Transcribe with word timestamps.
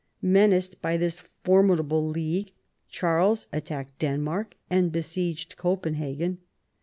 Menaced 0.23 0.81
by 0.81 0.97
this 0.97 1.21
formidable 1.43 2.03
league, 2.03 2.53
Charles 2.89 3.45
attacked 3.53 3.99
Denmark 3.99 4.55
and 4.67 4.91
besieged 4.91 5.55
Copenhagen. 5.57 6.39